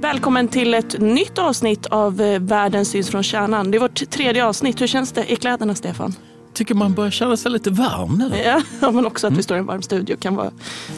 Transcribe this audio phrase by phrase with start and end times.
[0.00, 3.70] Välkommen till ett nytt avsnitt av eh, Världen syns från kärnan.
[3.70, 4.80] Det är vårt tredje avsnitt.
[4.80, 6.14] Hur känns det i kläderna, Stefan?
[6.58, 8.36] tycker man börjar känna sig lite varm nu.
[8.44, 10.50] Ja, men också att vi står i en varm studio kan vara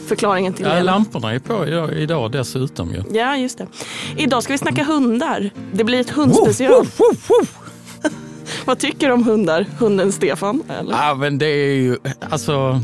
[0.08, 0.83] förklaringen till ja, det.
[0.83, 2.90] Lamporna är på idag, dessutom.
[2.90, 3.03] Ju.
[3.19, 3.67] Ja, just det.
[4.17, 5.51] Idag ska vi snacka hundar.
[5.72, 6.72] Det blir ett hundspecial.
[6.72, 7.58] Woof, woof, woof,
[8.64, 9.67] Vad tycker du om hundar?
[9.78, 10.62] Hunden Stefan?
[10.69, 10.92] Eller?
[10.92, 11.96] Ja, men det är ju,
[12.30, 12.80] alltså,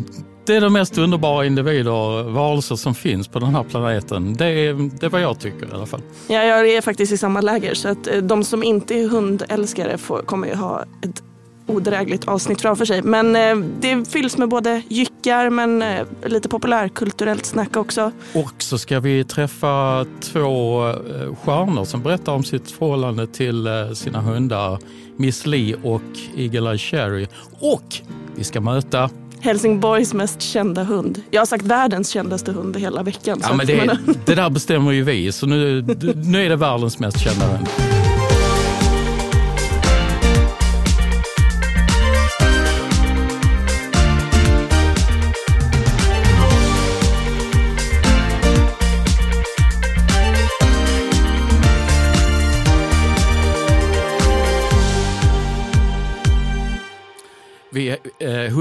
[0.47, 4.35] det är de mest underbara individer, varelser som finns på den här planeten.
[4.35, 6.01] Det är, det är vad jag tycker i alla fall.
[6.29, 9.99] Ja, jag är faktiskt i samma läger så att eh, de som inte är hundälskare
[9.99, 11.23] får, kommer ju ha ett
[11.67, 13.03] odrägligt avsnitt framför sig.
[13.03, 18.13] Men eh, det fylls med både jyckar men eh, lite populärkulturellt snack också.
[18.35, 23.91] Och så ska vi träffa två eh, stjärnor som berättar om sitt förhållande till eh,
[23.95, 24.79] sina hundar.
[25.17, 26.03] Miss Li och
[26.37, 27.27] Eagle Eye Cherry.
[27.61, 27.95] Och
[28.35, 31.23] vi ska möta Helsingborgs mest kända hund.
[31.31, 33.39] Jag har sagt världens kändaste hund hela veckan.
[33.43, 37.21] Ja, men det, det där bestämmer ju vi, så nu, nu är det världens mest
[37.21, 37.96] kända hund.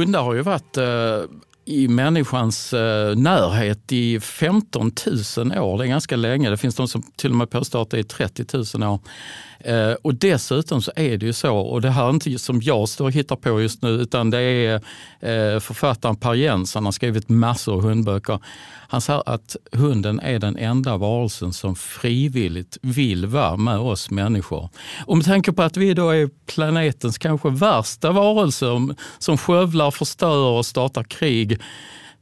[0.06, 1.22] Hundar har ju varit eh,
[1.66, 4.92] i människans eh, närhet i 15
[5.38, 5.78] 000 år.
[5.78, 6.50] Det är ganska länge.
[6.50, 9.00] Det finns de som till och med påstår att det är 30 000 år.
[9.66, 12.89] Eh, och dessutom så är det ju så, och det här är inte som jag
[12.89, 14.75] står och hittar på just nu, utan det är
[15.19, 18.39] eh, författaren Per Jensen, han har skrivit massor av hundböcker.
[18.88, 24.69] Han säger att hunden är den enda varelsen som frivilligt vill vara med oss människor.
[25.05, 30.50] Och med tanke på att vi då är planetens kanske värsta varelser som skövlar, förstör
[30.57, 31.59] och startar krig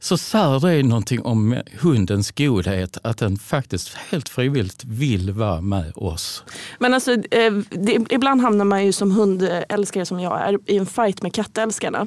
[0.00, 5.92] så säger det någonting om hundens godhet, att den faktiskt helt frivilligt vill vara med
[5.96, 6.44] oss.
[6.78, 10.86] Men alltså, eh, det, ibland hamnar man ju som hundälskare som jag är i en
[10.86, 12.06] fight med kattälskarna.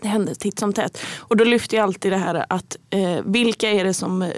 [0.00, 0.98] Det händer titt som tätt.
[1.18, 4.30] Och då lyfter jag alltid det här att eh, vilka är det som eh,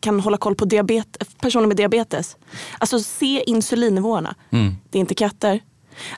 [0.00, 2.36] kan hålla koll på diabet personer med diabetes?
[2.78, 4.34] Alltså se insulinnivåerna.
[4.50, 4.74] Mm.
[4.90, 5.60] Det är inte katter.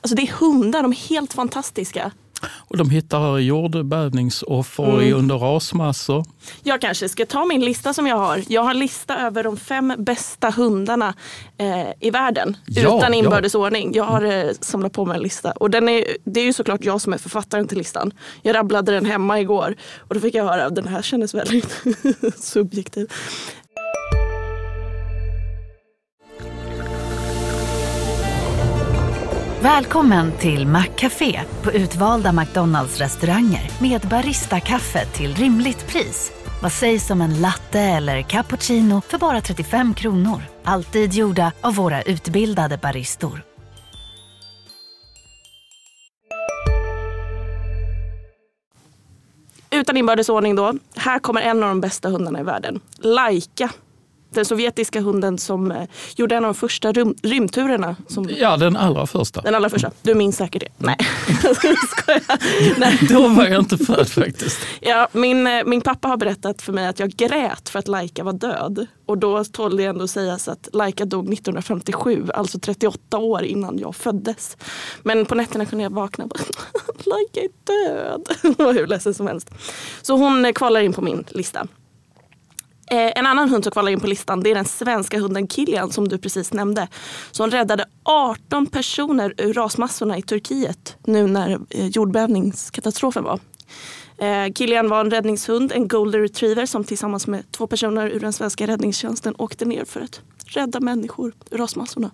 [0.01, 2.11] Alltså det är hundar, de är helt fantastiska.
[2.43, 5.13] Och de hittar jordbävningsoffer mm.
[5.13, 6.25] under rasmassor.
[6.63, 8.43] Jag kanske ska ta min lista som jag har.
[8.47, 11.13] Jag har en lista över de fem bästa hundarna
[11.57, 12.57] eh, i världen.
[12.65, 13.59] Ja, utan inbördes ja.
[13.59, 13.93] ordning.
[13.93, 15.51] Jag har eh, samlat på mig en lista.
[15.51, 18.11] Och den är, det är ju såklart jag som är författaren till listan.
[18.41, 21.83] Jag rabblade den hemma igår och då fick jag höra att den här kändes väldigt
[22.37, 23.11] subjektiv.
[29.65, 36.31] Välkommen till Maccafé på utvalda McDonalds restauranger med Baristakaffe till rimligt pris.
[36.61, 40.41] Vad sägs om en latte eller cappuccino för bara 35 kronor?
[40.63, 43.41] Alltid gjorda av våra utbildade baristor.
[49.71, 50.73] Utan inbördes ordning då.
[50.95, 52.79] Här kommer en av de bästa hundarna i världen.
[52.97, 53.69] Laika
[54.35, 55.83] den sovjetiska hunden som eh,
[56.15, 57.95] gjorde en av de första rym rymturerna.
[58.07, 58.29] Som...
[58.37, 59.41] Ja, den allra första.
[59.41, 59.91] Den allra första.
[60.01, 60.69] Du minns säkert det.
[60.77, 60.97] Nej,
[62.77, 62.99] Nej.
[63.09, 64.59] Då var jag inte född faktiskt.
[64.81, 68.23] Ja, min, eh, min pappa har berättat för mig att jag grät för att Laika
[68.23, 68.87] var död.
[69.05, 73.95] Och då tål det ändå sägas att Laika dog 1957, alltså 38 år innan jag
[73.95, 74.57] föddes.
[75.03, 76.43] Men på nätterna kunde jag vakna och bara,
[77.05, 78.55] Laika är död.
[78.57, 79.51] var hur ledsen som helst.
[80.01, 81.67] Så hon eh, kvalar in på min lista.
[82.87, 85.91] Eh, en annan hund som kvalar in på listan det är den svenska hunden Kilian
[85.91, 86.87] som du precis nämnde.
[87.31, 93.39] Som räddade 18 personer ur rasmassorna i Turkiet nu när eh, jordbävningskatastrofen var.
[94.17, 98.33] Eh, Kilian var en räddningshund, en golden retriever som tillsammans med två personer ur den
[98.33, 102.11] svenska räddningstjänsten åkte ner för att rädda människor ur rasmassorna.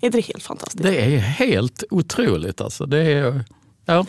[0.00, 0.82] Är det helt fantastiskt?
[0.82, 2.86] Det är helt otroligt alltså.
[2.86, 3.44] Det är,
[3.84, 4.06] ja.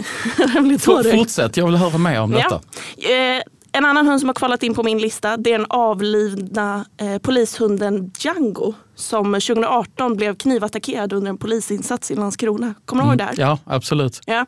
[1.18, 2.62] Fortsätt, jag vill höra mer om detta.
[2.98, 3.42] Ja.
[3.74, 7.18] En annan hund som har kvalat in på min lista det är den avlidna eh,
[7.18, 12.74] polishunden Django som 2018 blev knivattackerad under en polisinsats i Landskrona.
[12.86, 13.20] Kommer du mm.
[13.20, 13.42] ihåg det?
[13.42, 14.22] Ja, absolut.
[14.26, 14.46] Ja.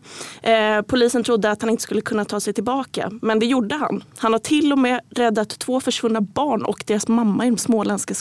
[0.50, 4.04] Eh, polisen trodde att han inte skulle kunna ta sig tillbaka, men det gjorde han.
[4.18, 8.14] Han har till och med räddat två försvunna barn och deras mamma i de småländska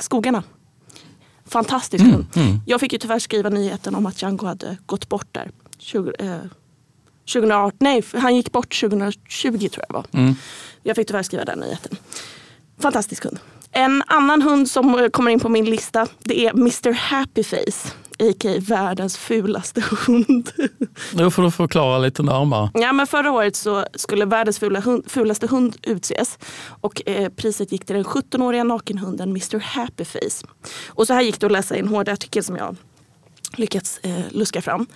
[0.00, 0.42] skogarna.
[1.46, 2.14] Fantastisk mm.
[2.14, 2.26] hund.
[2.36, 2.60] Mm.
[2.66, 5.50] Jag fick ju tyvärr skriva nyheten om att Django hade gått bort där.
[5.78, 6.36] 20, eh,
[7.32, 10.04] 2018, nej han gick bort 2020 tror jag var.
[10.12, 10.34] Mm.
[10.82, 11.96] Jag fick tyvärr skriva den nyheten.
[12.80, 13.38] Fantastisk hund.
[13.72, 17.88] En annan hund som kommer in på min lista det är Mr Happyface.
[18.18, 18.54] a.k.a.
[18.60, 20.50] världens fulaste hund.
[21.14, 22.70] Nu får du förklara lite närmare.
[22.74, 26.38] Ja, men förra året så skulle världens fula hund, fulaste hund utses
[26.80, 30.46] och eh, priset gick till den 17-åriga nakenhunden Mr Happyface.
[30.88, 32.76] Och så här gick det att läsa i en hård artikel som jag
[33.56, 34.86] lyckats eh, luska fram.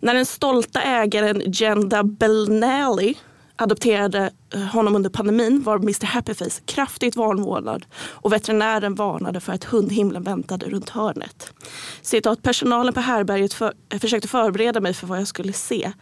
[0.00, 3.18] När den stolta ägaren Genda Belnelli
[3.56, 9.64] adopterade eh, honom under pandemin var Mr Happyface kraftigt vanvårdad och veterinären varnade för att
[9.64, 11.52] hundhimlen väntade runt hörnet.
[12.02, 15.92] Citat, personalen på härberget för, eh, försökte förbereda mig för vad jag skulle se.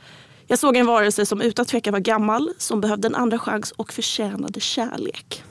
[0.47, 3.93] Jag såg en varelse som utan tvekan var gammal, som behövde en andra chans och
[3.93, 5.44] förtjänade kärlek.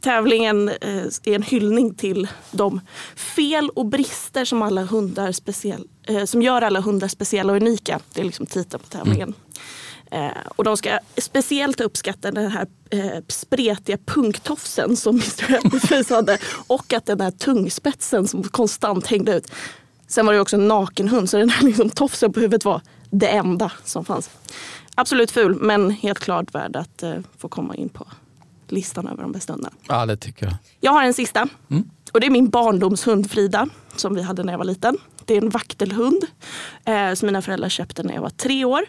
[0.00, 2.80] Tävlingen eh, är en hyllning till de
[3.16, 8.00] fel och brister som, alla hundar speciell, eh, som gör alla hundar speciella och unika.
[8.12, 9.34] Det är liksom titeln på tävlingen.
[10.10, 16.38] Eh, och de ska speciellt uppskatta den här eh, spretiga punktofsen som Mr Happyface hade
[16.66, 19.52] och att den här tungspetsen som konstant hängde ut.
[20.06, 22.80] Sen var det också en nakenhund så den här liksom, tofsen på huvudet var
[23.10, 24.30] det enda som fanns.
[24.94, 28.06] Absolut ful men helt klart värd att eh, få komma in på
[28.74, 29.76] listan över de bästa hundarna.
[29.88, 30.54] Ja, det tycker jag.
[30.80, 31.48] Jag har en sista.
[32.12, 34.98] Och det är min barndomshund Frida som vi hade när jag var liten.
[35.24, 36.24] Det är en vaktelhund
[36.84, 38.82] eh, som mina föräldrar köpte när jag var tre år.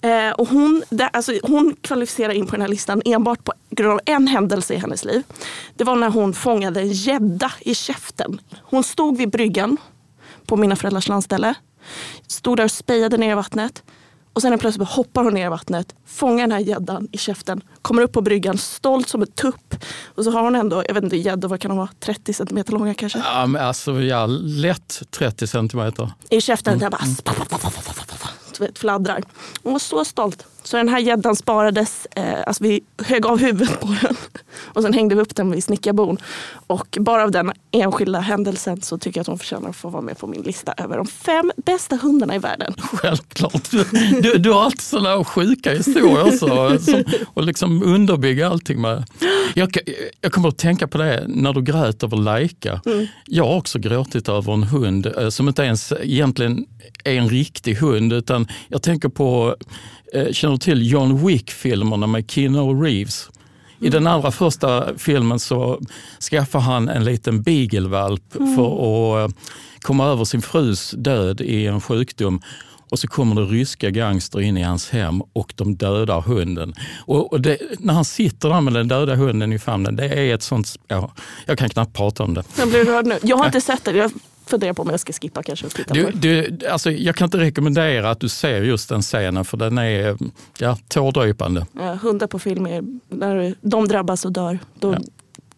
[0.00, 3.92] Eh, och hon, det, alltså, hon kvalificerar in på den här listan enbart på grund
[3.92, 5.22] av en händelse i hennes liv.
[5.74, 8.40] Det var när hon fångade en gädda i käften.
[8.62, 9.76] Hon stod vid bryggan
[10.46, 11.54] på mina föräldrars landställe.
[12.26, 13.82] Stod där och spejade ner i vattnet.
[14.32, 18.02] Och sen plötsligt hoppar hon ner i vattnet, fångar den här gäddan i käften, kommer
[18.02, 19.74] upp på bryggan stolt som en tupp.
[20.04, 21.88] Och så har hon ändå, jag vet inte, gäddor, vad kan de vara?
[22.00, 23.18] 30 centimeter långa kanske?
[23.18, 26.12] Ja, men alltså, ja, lätt 30 centimeter.
[26.30, 27.04] I käften, där bara
[28.60, 29.22] du vet, fladdrar.
[29.62, 30.46] Hon var så stolt.
[30.62, 34.16] Så den här gäddan sparades, eh, alltså vi högg av huvudet på den
[34.64, 36.18] och sen hängde vi upp den vid snickarbon.
[36.66, 40.02] Och bara av den enskilda händelsen så tycker jag att hon förtjänar att få vara
[40.02, 42.74] med på min lista över de fem bästa hundarna i världen.
[42.78, 43.70] Självklart.
[44.22, 47.04] Du, du har alltid sådana sjuka historier så, som,
[47.34, 49.04] och liksom underbygga allting med.
[49.54, 49.76] Jag,
[50.20, 52.80] jag kommer att tänka på det när du grät över Laika.
[52.86, 53.06] Mm.
[53.26, 56.66] Jag har också gråtit över en hund eh, som inte ens egentligen
[57.04, 59.56] är en riktig hund utan jag tänker på,
[60.14, 63.30] eh, känner du till John Wick-filmerna med Keanu Reeves?
[63.80, 65.80] I den allra första filmen så
[66.30, 69.36] skaffar han en liten beaglevalp för att eh,
[69.80, 72.42] komma över sin frus död i en sjukdom.
[72.90, 76.74] Och så kommer det ryska gangster in i hans hem och de dödar hunden.
[77.06, 80.34] Och, och det, när han sitter där med den döda hunden i famnen, det är
[80.34, 80.76] ett sånt...
[80.88, 81.12] Ja,
[81.46, 82.44] jag kan knappt prata om det.
[82.58, 83.18] Jag blir rörd nu.
[83.22, 83.92] Jag har inte sett det.
[83.92, 84.12] Jag
[84.50, 87.38] funderar på om jag ska skippa kanske och titta Du, du, alltså, jag kan inte
[87.38, 90.16] rekommendera att du ser just den scenen för den är
[90.58, 91.66] ja, tårdrypande.
[91.72, 94.96] Ja, hundar på film, är, när de drabbas och dör, då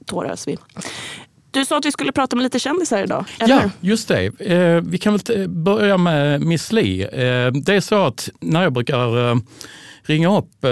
[0.07, 0.57] tåras vi.
[1.51, 3.25] Du sa att vi skulle prata med lite kändisar idag.
[3.39, 4.41] eller Ja, just det.
[4.41, 7.03] Eh, vi kan väl börja med Miss Li.
[7.03, 9.37] Eh, det är så att när jag brukar eh,
[10.05, 10.71] ringa upp eh,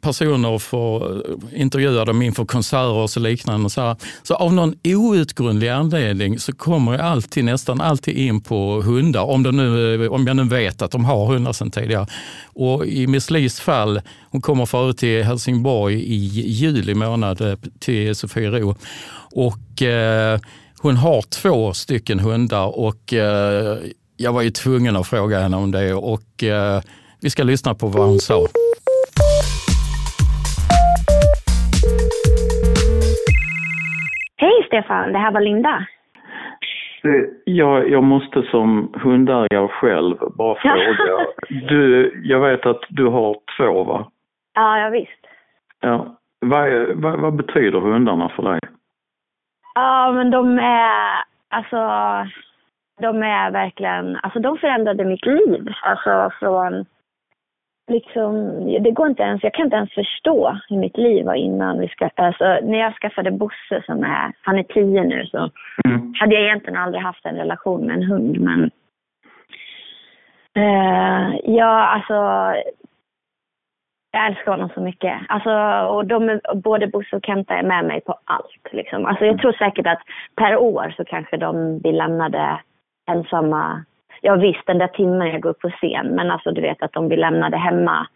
[0.00, 1.12] personer och få
[1.52, 3.64] eh, intervjua dem inför konserter och så liknande.
[3.64, 8.40] Och så, här, så av någon outgrundlig anledning så kommer jag alltid, nästan alltid in
[8.40, 9.22] på hundar.
[9.22, 12.06] Om, de nu, eh, om jag nu vet att de har hundar sedan tidigare.
[12.44, 14.00] Och i Miss Lis fall,
[14.30, 16.16] hon kommer förut till Helsingborg i
[16.50, 18.76] juli månad till Sofiero.
[19.32, 20.40] Och eh,
[20.78, 23.78] hon har två stycken hundar och eh,
[24.16, 26.82] jag var ju tvungen att fråga henne om det och eh,
[27.22, 28.38] vi ska lyssna på vad hon sa.
[34.36, 35.86] Hej Stefan, det här var Linda.
[37.44, 41.26] Jag, jag måste som hundägare själv bara fråga.
[41.48, 44.10] Du, jag vet att du har två va?
[44.54, 45.26] Ja, ja visst.
[45.80, 46.16] Ja.
[46.40, 48.58] Vad, vad, vad betyder hundarna för dig?
[49.74, 51.76] Ja, men de är, alltså,
[53.00, 55.68] de är verkligen, alltså de förändrade mitt liv.
[55.82, 56.86] Alltså från,
[57.88, 61.78] liksom, det går inte ens, jag kan inte ens förstå hur mitt liv var innan
[61.78, 65.50] vi ska, alltså när jag skaffade Bosse som är, han är tio nu så
[65.84, 66.14] Mm.
[66.20, 68.70] hade jag egentligen aldrig haft en relation med en hund, men
[70.54, 72.14] eh, ja, alltså
[74.12, 75.20] jag älskar honom så mycket.
[75.28, 75.50] Alltså,
[75.94, 78.72] och de både Bosse och Kenta är med mig på allt.
[78.72, 79.06] Liksom.
[79.06, 80.02] Alltså, jag tror säkert att
[80.36, 82.60] per år så kanske de blir lämnade
[83.10, 83.84] ensamma.
[84.20, 86.92] Ja visst, den där timmen jag går upp på scen, men alltså du vet att
[86.92, 88.06] de blir lämnade hemma.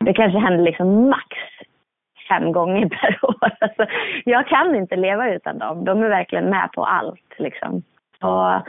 [0.00, 1.36] Det kanske händer liksom max
[2.28, 3.50] fem gånger per år.
[3.60, 3.86] Alltså,
[4.24, 5.84] jag kan inte leva utan dem.
[5.84, 7.38] De är verkligen med på allt.
[7.38, 7.82] Liksom.
[8.20, 8.68] Och,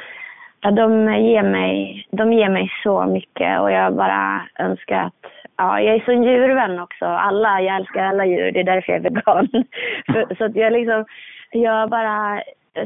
[0.61, 5.31] ja, de, ger mig, de ger mig så mycket och jag bara önskar att...
[5.57, 7.05] Ja, jag är så djurvän också.
[7.05, 8.51] Alla, jag älskar alla djur.
[8.51, 9.47] Det är därför jag är vegan.
[10.05, 11.05] så, så att jag liksom...
[11.51, 12.41] Jag bara...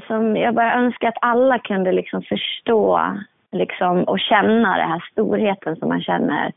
[0.07, 3.01] som jag bara önskar att alla kunde liksom förstå
[3.57, 6.51] liksom, och känna den här storheten som man känner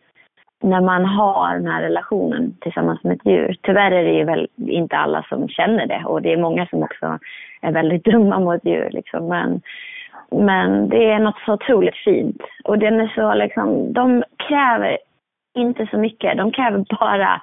[0.62, 3.56] när man har den här relationen tillsammans med ett djur.
[3.62, 6.82] Tyvärr är det ju väl inte alla som känner det och det är många som
[6.82, 7.18] också
[7.60, 8.90] är väldigt dumma mot djur.
[8.90, 9.28] Liksom.
[9.28, 9.60] Men,
[10.30, 12.42] men det är något så otroligt fint.
[12.64, 14.98] Och den är så liksom, de kräver
[15.54, 16.36] inte så mycket.
[16.36, 17.40] De kräver bara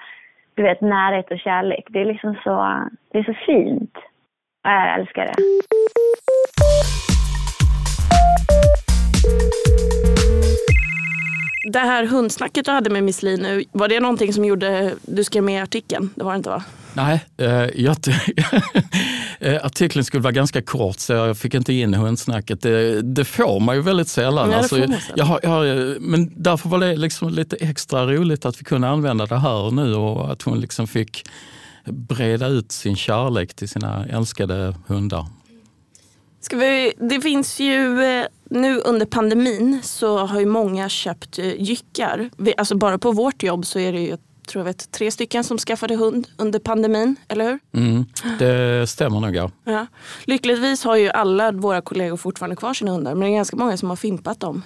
[0.56, 1.88] du vet, närhet och kärlek.
[1.90, 3.98] Det är liksom så, det är så fint.
[4.64, 5.34] Jag älskar det.
[11.74, 15.24] Det här hundsnacket du hade med Miss Li nu, var det någonting som gjorde du
[15.24, 16.10] skrev med i artikeln?
[16.16, 16.64] Det var det inte va?
[16.94, 17.98] Nej, eh, jag,
[19.40, 22.62] eh, artikeln skulle vara ganska kort så jag fick inte in hundsnacket.
[22.62, 24.54] Det, det får man ju väldigt sällan.
[24.54, 28.64] Alltså, jag, har, jag har, men därför var det liksom lite extra roligt att vi
[28.64, 31.24] kunde använda det här nu och att hon liksom fick
[31.86, 35.26] breda ut sin kärlek till sina älskade hundar.
[36.48, 42.30] Ska vi, det finns ju eh, nu under pandemin så har ju många köpt jyckar.
[42.58, 45.58] Alltså bara på vårt jobb så är det ju tror jag vet, tre stycken som
[45.58, 47.60] skaffade hund under pandemin, eller hur?
[47.74, 48.06] Mm,
[48.39, 49.51] det stämmer nog ja.
[49.63, 49.88] ja.
[50.25, 53.77] Lyckligtvis har ju alla våra kollegor fortfarande kvar sina hundar men det är ganska många
[53.77, 54.63] som har fimpat dem.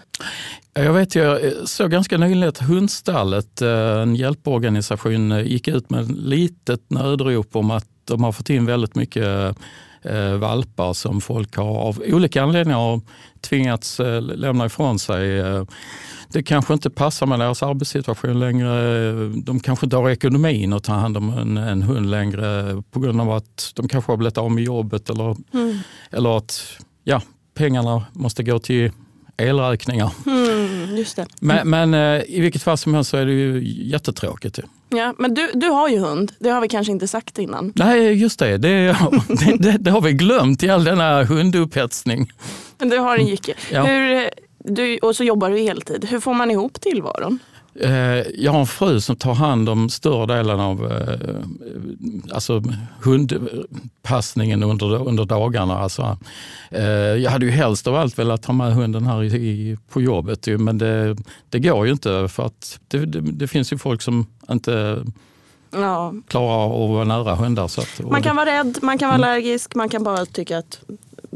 [0.74, 6.90] Jag vet, jag såg ganska nyligen att Hundstallet, en hjälporganisation, gick ut med ett litet
[6.90, 9.58] nödrop om att de har fått in väldigt mycket
[10.40, 13.02] valpar som folk har av olika anledningar
[13.42, 15.42] tvingats lämna ifrån sig
[16.34, 19.14] det kanske inte passar med deras arbetssituation längre.
[19.28, 23.22] De kanske inte har ekonomin att ta hand om en, en hund längre på grund
[23.22, 25.80] av att de kanske har blivit av med jobbet eller, mm.
[26.12, 27.22] eller att ja,
[27.54, 28.92] pengarna måste gå till
[29.38, 30.12] elräkningar.
[30.26, 31.28] Mm, just det.
[31.40, 34.60] Men, men, eh, i vilket fall som helst så är det ju jättetråkigt.
[34.92, 37.74] Ja, men du, du har ju hund, det har vi kanske inte sagt innan.
[37.76, 38.58] Nej, just det.
[38.58, 38.68] Det,
[39.28, 42.32] det, det, det har vi glömt i all denna hundupphetsning.
[42.78, 43.54] Men du har en jycke.
[43.72, 43.84] Ja.
[43.84, 46.06] Hur, du, och så jobbar du heltid.
[46.10, 47.40] Hur får man ihop tillvaron?
[47.76, 47.92] Eh,
[48.36, 52.64] jag har en fru som tar hand om större delen av eh, alltså
[53.02, 55.80] hundpassningen under, under dagarna.
[55.80, 56.18] Alltså,
[56.70, 60.48] eh, jag hade ju helst av allt velat ha med hunden här i, på jobbet
[60.48, 61.18] men det,
[61.50, 65.04] det går ju inte för att det, det, det finns ju folk som inte
[65.72, 66.14] ja.
[66.28, 67.68] klarar av att vara nära hundar.
[67.68, 70.80] Så att, man kan vara rädd, man kan vara allergisk, man kan bara tycka att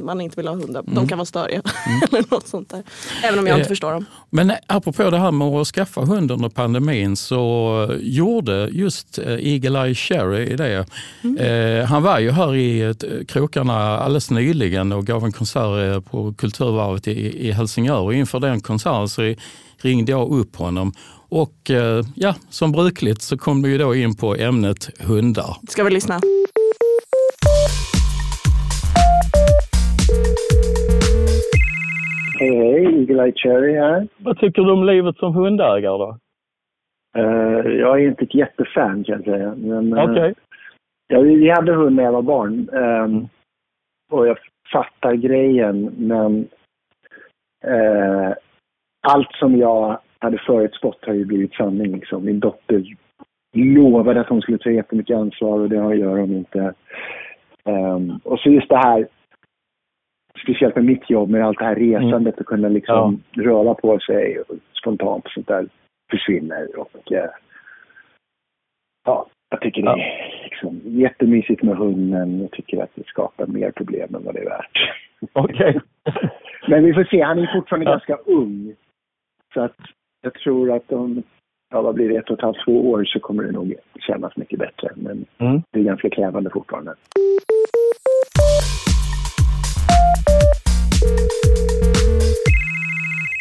[0.06, 0.82] man inte vill ha hundar.
[0.82, 0.96] Mm.
[0.96, 1.62] De kan vara störiga.
[1.88, 2.02] Mm.
[2.12, 2.84] eller något sånt där.
[3.24, 4.06] Även om jag inte eh, förstår dem.
[4.30, 9.86] Men apropå det här med att skaffa hund under pandemin så gjorde just eh, Eagle
[9.86, 10.86] Eye Cherry det.
[11.24, 11.38] Mm.
[11.38, 12.94] Eh, han var ju här i
[13.28, 18.00] krokarna alldeles nyligen och gav en konsert eh, på Kulturvarvet i, i Helsingör.
[18.00, 19.36] Och inför den konserten så
[19.82, 20.94] ringde jag upp honom
[21.30, 25.58] och eh, ja, som brukligt så kom vi då in på ämnet hundar.
[25.68, 26.22] Ska vi lyssna?
[32.40, 32.86] Hej, hej.
[32.86, 34.08] Eagle Eye Cherry här.
[34.18, 36.18] Vad tycker du om livet som hundägare då?
[37.18, 39.56] Uh, jag är inte ett jättefan kan jag säga.
[39.56, 40.34] Men, uh, okay.
[41.08, 42.70] ja, vi hade hund när jag var barn.
[42.70, 43.28] Um,
[44.12, 44.38] och jag
[44.72, 46.48] fattar grejen, men
[47.68, 48.34] uh,
[49.08, 51.92] allt som jag hade förutspått har ju blivit sanning.
[51.92, 52.26] Liksom.
[52.26, 52.84] Min dotter
[53.56, 56.74] lovade att hon skulle ta jättemycket ansvar och det gör hon inte.
[57.66, 59.08] Um, och så just det här
[60.46, 61.94] speciellt med mitt jobb, med allt det här mm.
[61.94, 62.40] resandet mm.
[62.40, 63.44] och kunna liksom ja.
[63.44, 64.44] röra på sig
[64.82, 65.68] spontant och sånt där
[66.12, 66.80] försvinner.
[66.80, 67.30] Och, eh,
[69.06, 72.42] ja, jag tycker det är liksom jättemysigt med hunden.
[72.42, 74.78] Jag tycker att det skapar mer problem än vad det är värt.
[75.34, 75.80] Okej.
[76.06, 76.30] Okay.
[76.68, 77.92] Men vi får se, han är fortfarande ja.
[77.92, 78.76] ganska ung.
[79.54, 79.78] Så att
[80.22, 81.24] jag tror att om,
[81.70, 84.38] ja vad blir det, ett och ett halvt, två år så kommer det nog kännas
[84.38, 84.90] mycket bättre.
[84.96, 85.62] Men mm.
[85.72, 86.96] det är ganska krävande fortfarande.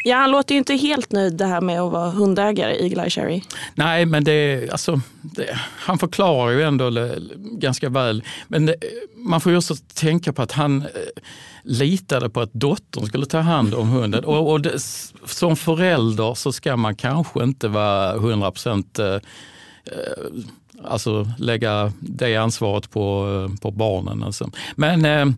[0.06, 3.10] Ja, han låter ju inte helt nöjd det här med att vara hundägare, Eagle Eye
[3.10, 3.42] Cherry.
[3.74, 6.90] Nej, men det, alltså, det, han förklarar ju ändå
[7.36, 8.24] ganska väl.
[8.48, 8.74] Men det,
[9.16, 10.88] man får ju också tänka på att han eh,
[11.62, 14.24] litade på att dottern skulle ta hand om hunden.
[14.24, 14.80] Och, och det,
[15.26, 19.20] som förälder så ska man kanske inte vara 100 procent eh, eh,
[20.84, 24.22] alltså lägga det ansvaret på, eh, på barnen.
[24.22, 24.50] Alltså.
[24.74, 25.34] Men eh,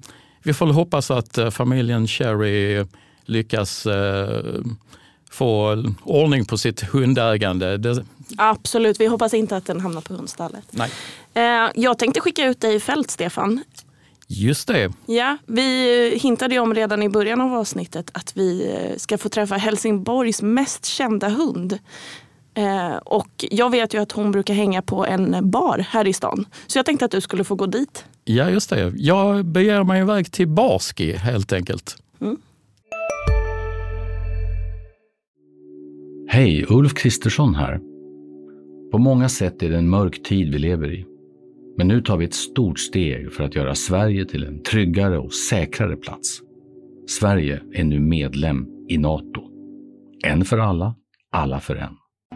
[0.46, 2.84] vi får hoppas att eh, familjen Cherry
[3.24, 4.40] lyckas eh,
[5.30, 7.76] få ordning på sitt hundägande.
[7.76, 8.04] Det...
[8.36, 10.64] Absolut, vi hoppas inte att den hamnar på hundstallet.
[10.70, 10.90] Nej.
[11.34, 13.64] Eh, jag tänkte skicka ut dig i fält, Stefan.
[14.28, 14.92] Just det.
[15.06, 20.42] Ja, vi hintade om redan i början av avsnittet att vi ska få träffa Helsingborgs
[20.42, 21.78] mest kända hund.
[22.56, 26.46] Eh, och jag vet ju att hon brukar hänga på en bar här i stan.
[26.66, 28.04] Så jag tänkte att du skulle få gå dit.
[28.24, 28.92] Ja, just det.
[28.96, 31.96] Jag beger mig iväg till Barski helt enkelt.
[32.20, 32.36] Mm.
[36.28, 37.80] Hej, Ulf Kristersson här.
[38.92, 41.06] På många sätt är det en mörk tid vi lever i.
[41.78, 45.32] Men nu tar vi ett stort steg för att göra Sverige till en tryggare och
[45.32, 46.40] säkrare plats.
[47.08, 49.42] Sverige är nu medlem i Nato.
[50.24, 50.94] En för alla,
[51.32, 52.05] alla för en.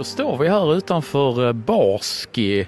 [0.00, 2.60] Då står vi här utanför eh, Barski,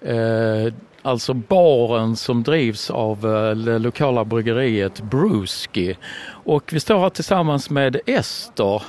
[0.00, 5.96] eh, alltså baren som drivs av eh, det lokala bryggeriet Bruski.
[6.28, 8.82] Och vi står här tillsammans med Ester,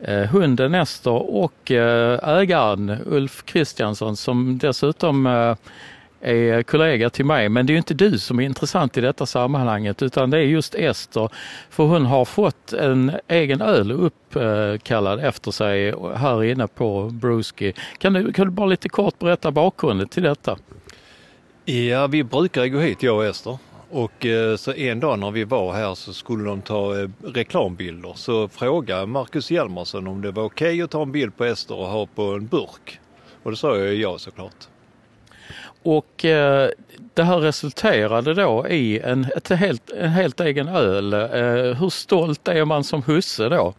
[0.00, 5.26] eh, hunden Ester och eh, ägaren Ulf Kristiansson som dessutom
[6.24, 7.48] är kollega till mig.
[7.48, 10.74] Men det är inte du som är intressant i detta sammanhanget utan det är just
[10.74, 11.28] Ester.
[11.70, 17.72] För hon har fått en egen öl uppkallad efter sig här inne på Bruski.
[17.98, 20.58] Kan du, kan du bara lite kort berätta bakgrunden till detta?
[21.64, 23.58] Ja, vi brukar gå hit jag och Ester.
[23.90, 28.12] Och eh, så en dag när vi var här så skulle de ta eh, reklambilder.
[28.16, 31.74] Så frågade Marcus Hjalmarsson om det var okej okay att ta en bild på Ester
[31.74, 33.00] och ha på en burk.
[33.42, 34.68] Och det sa jag ja såklart.
[35.84, 36.70] Och eh,
[37.14, 41.12] det här resulterade då i en, ett helt, en helt egen öl.
[41.12, 41.20] Eh,
[41.80, 43.74] hur stolt är man som husse då?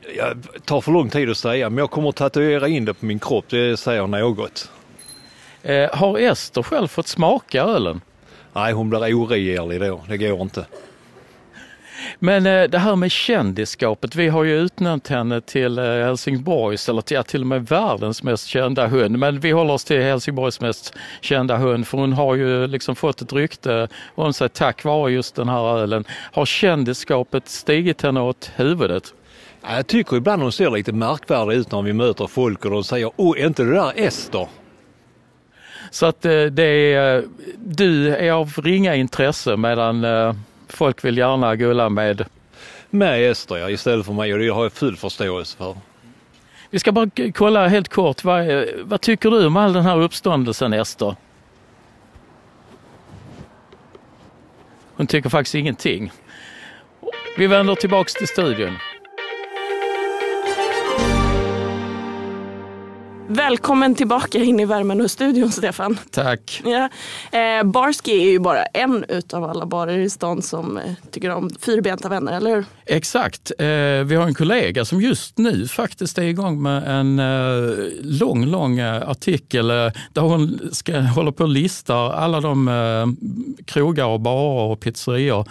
[0.00, 3.06] Det tar för lång tid att säga men jag kommer att tatuera in det på
[3.06, 4.70] min kropp, det säger något.
[5.62, 8.00] Eh, har Ester själv fått smaka ölen?
[8.52, 10.66] Nej, hon blir oregerlig då, det går inte.
[12.18, 17.02] Men eh, det här med kändisskapet, vi har ju utnämnt henne till eh, Helsingborgs, eller
[17.02, 19.18] till, till och med världens mest kända hund.
[19.18, 23.22] Men vi håller oss till Helsingborgs mest kända hund för hon har ju liksom fått
[23.22, 26.04] ett rykte om sig tack vare just den här ölen.
[26.32, 29.14] Har kändisskapet stigit henne åt huvudet?
[29.62, 33.10] Jag tycker ibland hon ser lite märkvärdig ut när vi möter folk och de säger
[33.16, 34.48] Åh, är inte det där Ester?
[35.90, 37.24] Så att eh, det är,
[37.56, 40.04] du är av ringa intresse medan
[40.68, 42.24] folk vill gärna gulla med
[42.90, 45.76] med Ester ja, istället för mig och det har jag full förståelse för.
[46.70, 50.72] Vi ska bara kolla helt kort, vad, vad tycker du om all den här uppståndelsen
[50.72, 51.16] Ester?
[54.96, 56.12] Hon tycker faktiskt ingenting.
[57.38, 58.76] Vi vänder tillbaks till studion.
[63.30, 65.98] Välkommen tillbaka in i värmen och studion Stefan.
[66.10, 66.62] Tack.
[66.64, 66.88] Ja.
[67.38, 71.50] Eh, Barski är ju bara en utav alla barer i stan som eh, tycker om
[71.60, 72.64] fyrbenta vänner, eller hur?
[72.86, 73.52] Exakt.
[73.58, 73.66] Eh,
[74.04, 78.78] vi har en kollega som just nu faktiskt är igång med en eh, lång, lång
[78.78, 83.16] eh, artikel eh, där hon ska hålla på och lista alla de
[83.66, 85.48] krogar och barer och pizzerior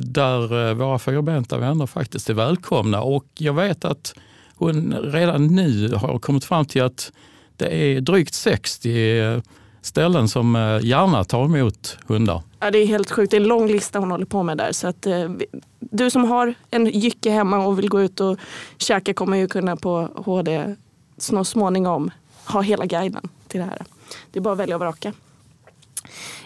[0.00, 3.02] där våra fyrbenta vänner faktiskt är välkomna.
[3.02, 4.14] Och jag vet att
[4.56, 7.12] hon redan nu har kommit fram till att
[7.56, 9.42] det är drygt 60
[9.84, 12.42] ställen som eh, gärna tar emot hundar.
[12.60, 13.30] Ja, det är helt sjukt.
[13.30, 14.72] Det är en lång lista hon håller på med där.
[14.72, 15.30] Så att, eh,
[15.78, 18.38] du som har en jycke hemma och vill gå ut och
[18.78, 20.76] käka kommer ju kunna på HD
[21.18, 22.10] så småningom
[22.46, 23.84] ha hela guiden till det här.
[24.32, 25.12] Det är bara att välja och vraka.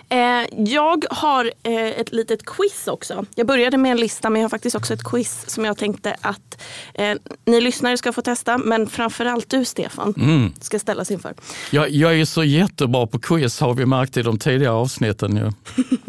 [0.09, 3.25] Eh, jag har eh, ett litet quiz också.
[3.35, 6.17] Jag började med en lista men jag har faktiskt också ett quiz som jag tänkte
[6.21, 6.63] att
[6.95, 8.59] eh, ni lyssnare ska få testa.
[8.59, 10.53] Men framförallt du Stefan mm.
[10.61, 11.35] ska ställas inför.
[11.71, 15.37] Jag, jag är så jättebra på quiz har vi märkt i de tidigare avsnitten.
[15.37, 15.53] Ja,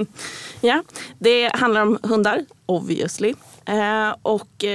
[0.61, 0.83] ja
[1.19, 3.33] det handlar om hundar, obviously.
[4.21, 4.65] och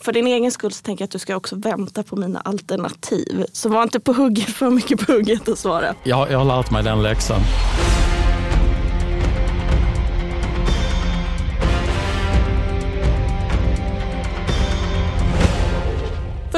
[0.00, 3.44] för din egen skull så tänker jag att du ska också vänta på mina alternativ.
[3.52, 5.94] Så var inte på hugget för mycket på hugget att svara.
[6.04, 7.40] Ja, jag har lärt mig den läxan.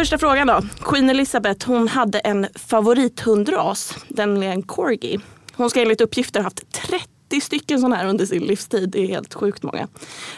[0.03, 0.63] Första frågan då.
[0.85, 5.21] Queen Elizabeth hon hade en favorithundras, nämligen corgi.
[5.55, 8.91] Hon ska enligt uppgifter ha haft 30 stycken sådana här under sin livstid.
[8.91, 9.89] Det är helt sjukt många.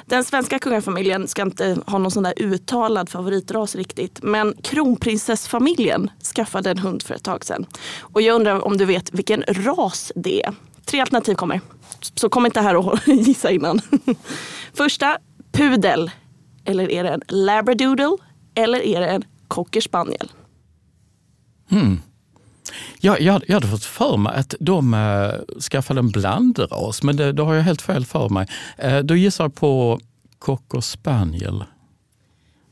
[0.07, 4.23] Den svenska kungafamiljen ska inte ha någon sån där uttalad favoritras riktigt.
[4.23, 7.67] Men kronprinsessfamiljen skaffade en hund för ett tag sedan.
[8.01, 10.55] Och jag undrar om du vet vilken ras det är?
[10.85, 11.61] Tre alternativ kommer.
[12.15, 13.81] Så kom inte här och gissa innan.
[14.75, 15.19] Första,
[15.53, 16.11] pudel.
[16.65, 18.17] Eller är det en labradoodle?
[18.55, 20.33] Eller är det en cocker spaniel.
[21.71, 22.01] Hmm.
[23.01, 27.33] Jag, jag, jag hade fått för mig att de äh, skaffade en blandras, men det,
[27.33, 28.49] det har jag helt fel för mig.
[28.79, 30.01] Äh, då gissar jag på
[30.39, 31.65] cocker spaniel.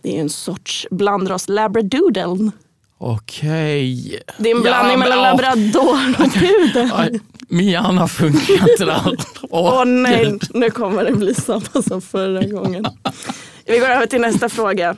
[0.02, 2.50] Det är en sorts blandras labradoodle.
[2.98, 4.22] Okej.
[4.38, 5.30] Det är en blandning Ja, mellan ja.
[5.30, 7.20] labrador och pudel.
[7.48, 9.16] Min hjärna funkar inte där.
[9.50, 10.42] Åh nej, Gud.
[10.54, 12.85] nu kommer det bli samma som förra gången.
[13.66, 14.96] Vi går över till nästa fråga.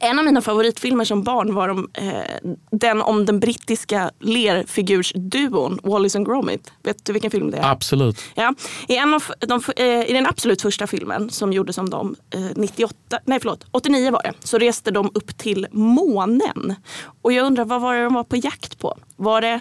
[0.00, 6.16] En av mina favoritfilmer som barn var de, eh, den om den brittiska lerfigursduon Wallis
[6.16, 6.72] and Gromit.
[6.82, 7.70] Vet du vilken film det är?
[7.70, 8.20] Absolut.
[8.34, 8.54] Ja.
[8.88, 12.40] I, en av de, eh, I den absolut första filmen som gjordes om dem, eh,
[12.56, 16.74] 98, nej förlåt, 89 var det, så reste de upp till månen.
[17.22, 18.98] Och jag undrar, vad var det de var på jakt på?
[19.16, 19.60] Var det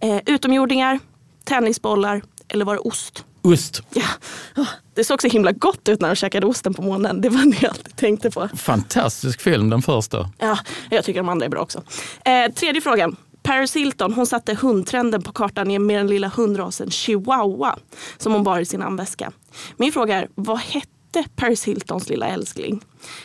[0.00, 0.98] eh, utomjordingar,
[1.44, 3.24] tennisbollar eller var det ost?
[3.52, 3.82] Ost.
[3.92, 4.64] Ja.
[4.94, 7.20] Det såg så himla gott ut när de käkade osten på månen.
[7.20, 8.48] Det var det jag alltid tänkte på.
[8.48, 10.30] Fantastisk film, den första.
[10.38, 10.58] Ja,
[10.90, 11.82] jag tycker de andra är bra också.
[12.24, 13.16] Eh, tredje frågan.
[13.42, 17.78] Paris Hilton hon satte hundtrenden på kartan med den lilla hundrasen chihuahua
[18.18, 19.32] som hon bar i sin armväska.
[19.76, 22.80] Min fråga är, vad hette Paris Hiltons lilla älskling?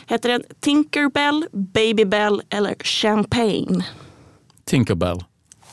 [0.06, 3.84] Hette den Tinkerbell, Babybell eller Champagne?
[4.64, 5.24] Tinkerbell.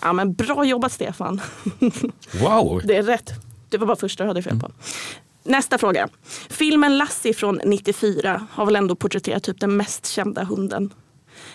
[0.02, 1.42] Ja, men bra jobbat Stefan.
[2.42, 2.82] Wow!
[2.84, 3.32] Det är rätt.
[3.72, 4.72] Det var bara första du hade fel på.
[5.44, 6.10] Nästa fråga.
[6.50, 10.94] Filmen Lassie från 94 har väl ändå porträtterat typ den mest kända hunden.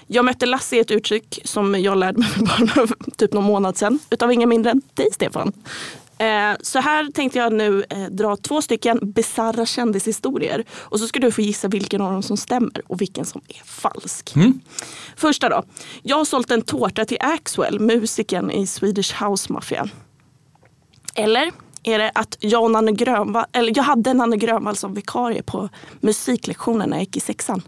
[0.06, 3.76] Jag mötte Lassie i ett uttryck som jag lärde mig för bara typ någon månad
[3.78, 5.52] sedan utav ingen mindre än dig Stefan.
[6.18, 11.20] Eh, Så här tänkte jag nu eh, dra två stycken bisarra kändishistorier och så ska
[11.20, 14.34] du få gissa vilken av dem som stämmer och vilken som är falsk.
[15.16, 15.62] Första då.
[16.02, 19.88] Jag har sålt en tårta till Axwell, musikern i Swedish House Mafia.
[21.14, 21.50] Eller
[21.86, 25.68] är det att jag, och Nanne Grönvall, eller jag hade Nanne Grönvall som vikarie på
[26.00, 27.62] musiklektionen när jag gick i sexan.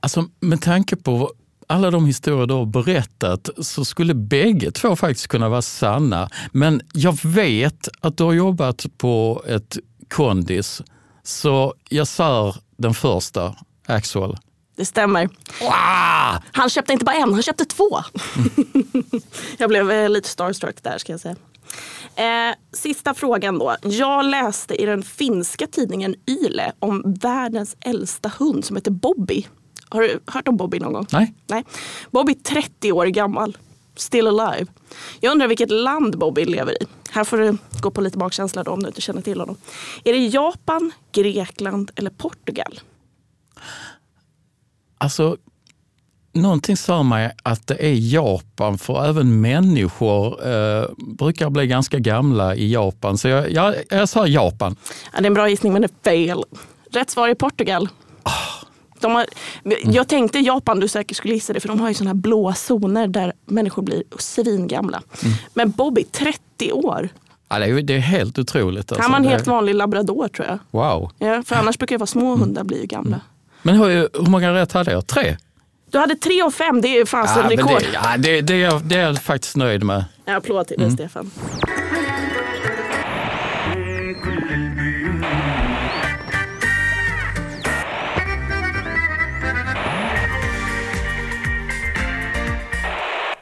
[0.00, 1.32] Alltså, med tanke på
[1.66, 6.28] alla de historier du har berättat så skulle bägge två faktiskt kunna vara sanna.
[6.52, 9.76] Men jag vet att du har jobbat på ett
[10.08, 10.82] kondis,
[11.22, 13.54] så jag sär den första,
[13.86, 14.36] Axel.
[14.76, 15.28] Det stämmer.
[16.52, 18.00] Han köpte inte bara en, han köpte två.
[19.58, 21.36] jag blev eh, lite starstruck där ska jag säga.
[22.16, 23.76] Eh, sista frågan då.
[23.82, 29.46] Jag läste i den finska tidningen Yle om världens äldsta hund som heter Bobby.
[29.88, 31.06] Har du hört om Bobby någon gång?
[31.12, 31.34] Nej.
[31.46, 31.64] Nej.
[32.10, 33.56] Bobby är 30 år gammal.
[33.96, 34.66] Still alive.
[35.20, 36.86] Jag undrar vilket land Bobby lever i.
[37.10, 39.56] Här får du gå på lite magkänsla då, om du inte känner till honom.
[40.04, 42.80] Är det Japan, Grekland eller Portugal?
[44.98, 45.36] Alltså,
[46.42, 52.54] någonting sa mig att det är Japan, för även människor eh, brukar bli ganska gamla
[52.54, 53.18] i Japan.
[53.18, 54.76] Så jag, jag, jag sa Japan.
[55.12, 56.44] Ja, det är en bra gissning men det är fel.
[56.92, 57.88] Rätt svar är Portugal.
[59.00, 59.26] De har,
[59.82, 62.54] jag tänkte Japan du säkert skulle gissa det för de har ju såna här blåa
[62.54, 65.02] zoner där människor blir svingamla.
[65.54, 67.08] Men Bobby, 30 år.
[67.48, 68.92] Ja, det, är, det är helt otroligt.
[68.92, 69.02] Alltså.
[69.02, 70.58] Han var en helt vanlig labrador tror jag.
[70.70, 71.10] Wow.
[71.18, 73.20] Ja, för annars brukar det vara små hundar blir ju gamla.
[73.62, 75.06] Men hur, hur många rätt hade jag?
[75.06, 75.36] Tre?
[75.90, 77.80] Du hade tre och fem, det är fan Ja, rekord.
[77.80, 80.04] det, ja, det, det, är, jag- det är jag faktiskt nöjd med.
[80.24, 81.30] En applåd till dig Stefan.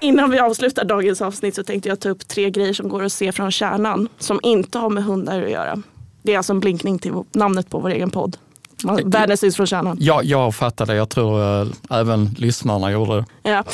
[0.00, 3.12] Innan vi avslutar dagens avsnitt så tänkte jag ta upp tre grejer som går att
[3.12, 5.82] se från kärnan som inte har med hundar att göra.
[6.22, 8.36] Det är alltså en blinkning till namnet på vår egen podd.
[8.84, 9.96] Man- Världens ljus från kärnan.
[10.00, 13.50] Ja, jag fattade, jag tror eh, även lyssnarna gjorde det.
[13.50, 13.64] Ja.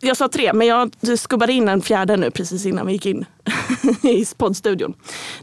[0.00, 3.24] Jag sa tre, men jag skubbade in en fjärde nu precis innan vi gick in
[4.02, 4.94] i poddstudion.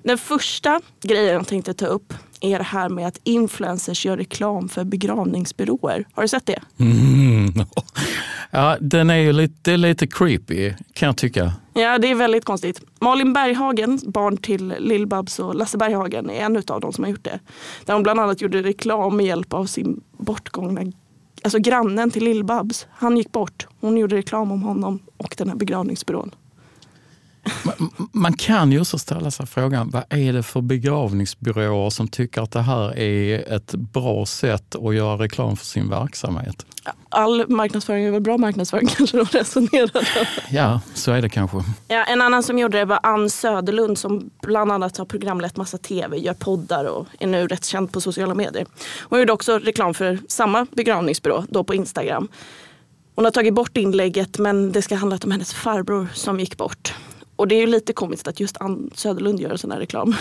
[0.03, 4.69] Den första grejen jag tänkte ta upp är det här med att influencers gör reklam
[4.69, 6.05] för begravningsbyråer.
[6.13, 6.59] Har du sett det?
[6.79, 7.53] Mm.
[8.55, 11.53] Ja, den är ju lite, det är lite creepy kan jag tycka.
[11.73, 12.81] Ja, det är väldigt konstigt.
[12.99, 17.23] Malin Berghagen, barn till Lill-Babs och Lasse Berghagen, är en av dem som har gjort
[17.23, 17.39] det.
[17.85, 20.81] Där hon bland annat gjorde reklam med hjälp av sin bortgångna
[21.43, 23.67] Alltså grannen till Lill-Babs, han gick bort.
[23.79, 26.31] Hon gjorde reklam om honom och den här begravningsbyrån.
[28.11, 32.51] Man kan ju också ställa sig frågan, vad är det för begravningsbyråer som tycker att
[32.51, 36.65] det här är ett bra sätt att göra reklam för sin verksamhet?
[37.09, 40.27] All marknadsföring är väl bra marknadsföring kanske de resonerade.
[40.49, 41.63] Ja, så är det kanske.
[41.87, 45.77] Ja, en annan som gjorde det var Ann Söderlund som bland annat har programlett massa
[45.77, 48.65] tv, gör poddar och är nu rätt känd på sociala medier.
[49.01, 52.27] Hon gjorde också reklam för samma begravningsbyrå, då på Instagram.
[53.15, 56.93] Hon har tagit bort inlägget men det ska handla om hennes farbror som gick bort.
[57.43, 60.15] Och det är ju lite komiskt att just Ann Söderlund gör en sån här reklam.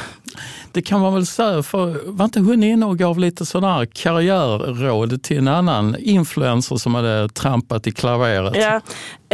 [0.73, 5.23] Det kan man väl säga, för var inte hon inne och gav lite sådana karriärråd
[5.23, 8.57] till en annan influencer som hade trampat i klaveret?
[8.57, 8.81] Ja,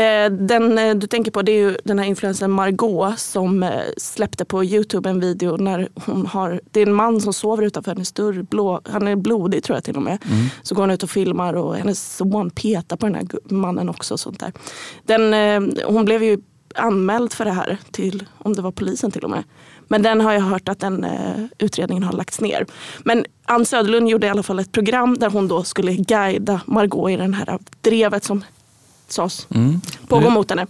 [0.02, 3.70] eh, den eh, du tänker på det är ju den här influencern Margot som eh,
[3.96, 7.90] släppte på Youtube en video när hon har, det är en man som sover utanför
[7.90, 10.18] hennes dörr, blå, han är blodig tror jag till och med.
[10.30, 10.46] Mm.
[10.62, 14.14] Så går hon ut och filmar och hennes son petar på den här mannen också.
[14.14, 14.52] Och sånt där.
[15.06, 16.38] Den, hon blev ju
[16.78, 19.44] anmäld för det här till, om det var polisen till och med.
[19.90, 22.66] Men den har jag hört att den eh, utredningen har lagts ner.
[23.04, 27.10] Men Ann Söderlund gjorde i alla fall ett program där hon då skulle guida Margot
[27.10, 28.44] i den här drevet som
[29.08, 29.80] sades Mm.
[30.08, 30.66] pågår Det mot henne.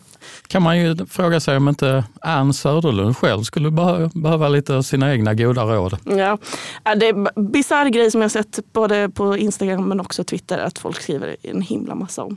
[0.47, 5.13] kan man ju fråga sig om inte Ann Söderlund själv skulle behö- behöva lite sina
[5.13, 5.97] egna goda råd.
[6.05, 6.39] Ja.
[6.85, 10.59] Ja, Det är en bisarr grej som jag sett både på Instagram men också Twitter
[10.59, 12.37] att folk skriver en himla massa om.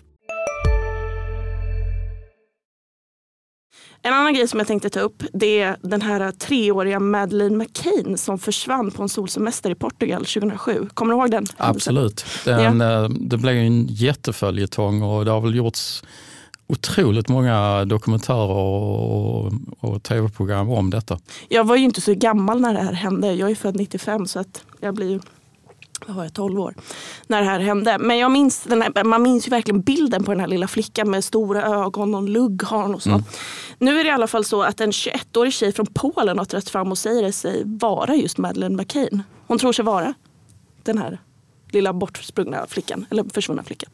[4.03, 8.17] En annan grej som jag tänkte ta upp det är den här treåriga Madeleine McCain
[8.17, 10.89] som försvann på en solsemester i Portugal 2007.
[10.93, 11.45] Kommer du ihåg den?
[11.57, 12.25] Absolut.
[12.45, 16.03] Den, eh, Det blev en jätteföljetong och det har väl gjorts
[16.67, 21.19] otroligt många dokumentärer och, och tv-program om detta.
[21.49, 23.33] Jag var ju inte så gammal när det här hände.
[23.33, 25.19] Jag är född 95 så att jag blir
[26.07, 26.75] vad har jag, 12 år
[27.27, 27.97] när det här hände.
[27.97, 31.23] Men jag minns här, man minns ju verkligen bilden på den här lilla flickan med
[31.23, 33.09] stora ögon och lugg har och så.
[33.09, 33.23] Mm.
[33.77, 36.69] Nu är det i alla fall så att en 21-årig tjej från Polen har trätt
[36.69, 39.23] fram och säger sig vara just Madeleine McCain.
[39.47, 40.13] Hon tror sig vara
[40.83, 41.19] den här
[41.71, 43.89] lilla bortsprungna flickan, eller försvunna flickan.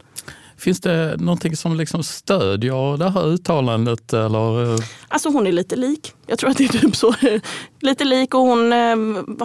[0.57, 4.13] Finns det någonting som liksom stödjer det här uttalandet?
[4.13, 4.79] Eller?
[5.07, 6.13] Alltså hon är lite lik.
[6.27, 7.15] Jag tror att det är typ så.
[7.79, 8.95] lite lik och hon eh,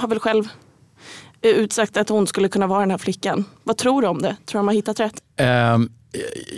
[0.00, 0.48] har väl själv
[1.48, 3.44] utsagt att hon skulle kunna vara den här flickan.
[3.64, 4.36] Vad tror du om det?
[4.46, 5.14] Tror du de har hittat rätt?
[5.36, 5.90] Ehm,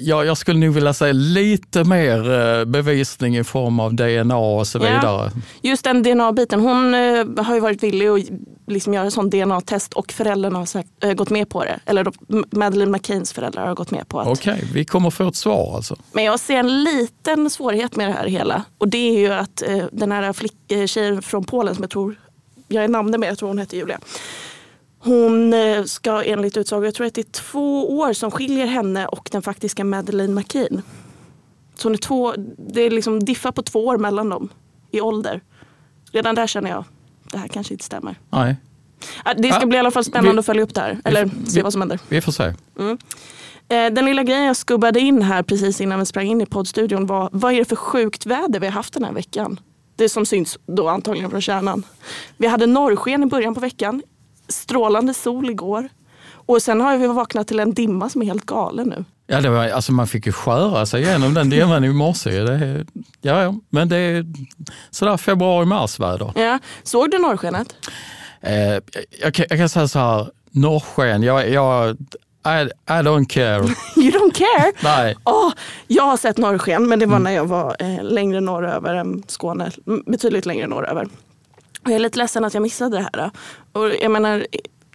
[0.01, 4.67] ja, jag skulle nog vilja säga lite mer eh, bevisning i form av DNA och
[4.67, 4.83] så Ja.
[4.83, 5.31] vidare.
[5.63, 6.61] Just den DNA-biten.
[6.61, 8.21] Hon eh, har ju varit villig att
[8.67, 11.81] liksom göra en sån DNA-test och föräldrarna har sagt, eh, gått med på det.
[11.87, 12.13] Eller då,
[12.51, 15.97] Madeleine McCains föräldrar har gått med på att Okej, vi kommer få ett svar alltså.
[16.13, 18.63] Men jag ser en liten svårighet med det här hela.
[18.79, 21.91] Och det är ju att eh, den här flick, eh, tjejen från Polen som jag
[21.91, 22.15] tror,
[22.69, 23.99] jag är namnet med, jag tror hon heter Julia.
[25.05, 29.07] Hon eh, ska enligt utsago, jag tror att det är två år som skiljer henne
[29.07, 30.83] och den faktiska Madeleine McCain.
[31.75, 32.35] Så hon är två,
[32.73, 34.49] det är liksom diffa på två år mellan dem
[34.91, 35.41] i ålder.
[36.13, 36.85] Redan där känner jag,
[37.33, 38.19] det här kanske inte stämmer.
[38.31, 38.57] Nej,
[39.37, 41.01] Det ska Ah, bli i alla fall spännande vi- att följa upp det här.
[41.05, 41.99] Eller vi- se vad som händer.
[42.09, 42.55] vi får se.
[42.79, 42.99] Mm.
[43.69, 47.07] Eh, Den lilla grejen jag skubbade in här precis innan vi sprang in i poddstudion
[47.07, 49.61] var vad är det för sjukt väder vi har haft den här veckan?
[49.97, 51.87] Det som syns då antagligen från kärnan.
[52.37, 54.03] Vi hade norrsken i början på veckan,
[54.49, 55.89] strålande sol igår
[56.47, 59.05] och sen har vi vaknat till en dimma som är helt galen nu.
[59.27, 62.31] Ja, det var, alltså man fick ju skära sig igenom den dimman i morse.
[62.31, 62.87] Det,
[63.21, 64.27] ja, ja, men det är
[64.91, 66.33] sådär februari-mars-väder.
[66.35, 67.75] Ja, såg du norrskenet?
[68.41, 68.79] Eh,
[69.21, 71.97] jag, kan, jag kan säga så här, norrsken, jag, jag,
[72.47, 73.63] I, I don't care.
[73.97, 74.73] You don't care?
[74.83, 75.17] Nej.
[75.25, 75.53] Åh,
[75.87, 79.71] jag har sett norrsken men det var när jag var eh, längre norröver än Skåne.
[80.07, 81.09] Betydligt längre norröver.
[81.85, 83.31] Och jag är lite ledsen att jag missade det här.
[83.73, 84.47] Och jag menar,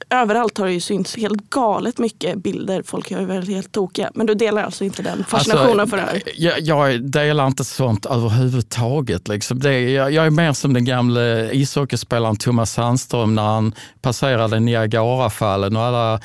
[0.10, 2.84] överallt har det ju synts helt galet mycket bilder.
[2.84, 4.12] Folk är väl helt tokiga.
[4.16, 6.22] Men du delar alltså inte den fascinationen för det här?
[6.36, 9.28] Jag, jag delar inte sånt överhuvudtaget.
[9.28, 9.60] Liksom.
[9.60, 15.76] Det, jag, jag är mer som den gamle ishockeyspelaren Thomas Sandström när han passerade Niagarafallen
[15.76, 16.22] och alla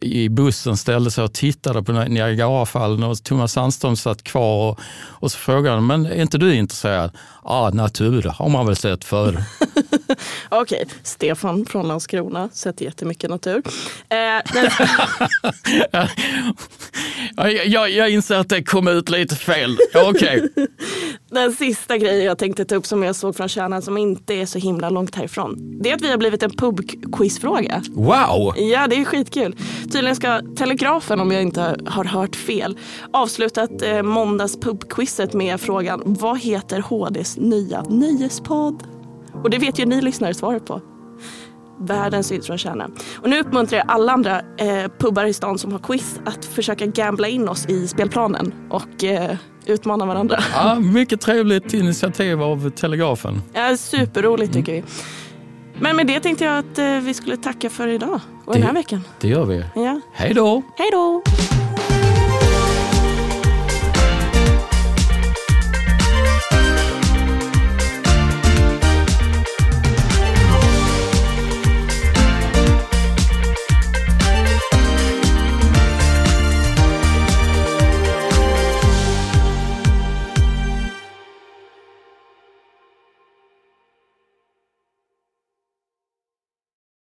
[0.00, 5.32] i bussen ställde sig och tittade på Niagarafallen och Thomas Sandström satt kvar och, och
[5.32, 7.10] så frågade han, men är inte du intresserad?
[7.44, 9.44] Ja, natur har man väl sett förr.
[10.48, 12.48] Okej, Stefan från Landskrona.
[12.52, 13.62] Sett jättemycket natur.
[14.08, 14.16] Eh,
[17.52, 19.78] jag, jag, jag inser att det kom ut lite fel.
[19.94, 20.48] Okej.
[21.30, 24.46] Den sista grejen jag tänkte ta upp som jag såg från kärnan som inte är
[24.46, 25.78] så himla långt härifrån.
[25.82, 27.82] Det är att vi har blivit en pubquizfråga.
[27.94, 28.52] Wow!
[28.56, 29.56] Ja, det är skitkul.
[29.92, 32.78] Tydligen ska Telegrafen, om jag inte har hört fel,
[33.12, 38.82] avslutat eh, måndags pubquizet med frågan Vad heter HDs nya nöjespodd?
[39.42, 40.93] Och det vet ju ni lyssnare svaret på.
[41.80, 42.88] Världens influenskärna.
[43.22, 46.86] Och nu uppmuntrar jag alla andra eh, pubbar i stan som har quiz att försöka
[46.86, 50.38] gambla in oss i spelplanen och eh, utmana varandra.
[50.54, 53.42] Ja, mycket trevligt initiativ av Telegrafen.
[53.52, 54.84] Ja, superroligt tycker vi.
[55.78, 58.72] Men med det tänkte jag att eh, vi skulle tacka för idag och den här
[58.72, 59.04] veckan.
[59.20, 59.64] Det gör vi.
[59.74, 60.00] Ja.
[60.12, 60.62] Hej då!
[60.76, 61.22] Hej då!